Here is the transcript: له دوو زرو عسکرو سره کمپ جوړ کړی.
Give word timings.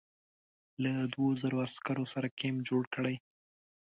له 0.83 0.91
دوو 1.13 1.27
زرو 1.41 1.57
عسکرو 1.67 2.05
سره 2.13 2.27
کمپ 2.39 2.59
جوړ 2.69 2.83
کړی. 2.95 3.15